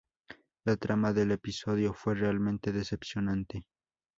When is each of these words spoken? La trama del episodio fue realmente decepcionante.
La 0.65 0.77
trama 0.77 1.13
del 1.13 1.29
episodio 1.29 1.93
fue 1.93 2.15
realmente 2.15 2.71
decepcionante. 2.71 3.67